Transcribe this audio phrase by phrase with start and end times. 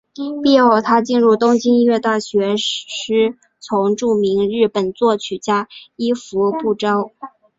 [0.41, 7.11] 毕业后她进入东京音乐大学师从著名日本作曲家伊福部昭。